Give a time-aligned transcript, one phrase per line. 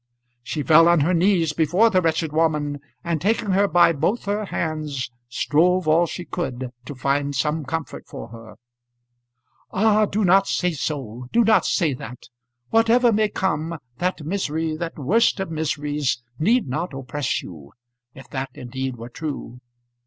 [0.41, 4.45] She fell on her knees before the wretched woman, and taking her by both her
[4.45, 8.55] hands strove all she could to find some comfort for her.
[9.69, 11.27] "Ah, do not say so.
[11.31, 12.29] Do not say that.
[12.71, 17.73] Whatever may come, that misery that worst of miseries need not oppress you.
[18.15, 19.59] If that indeed were true!"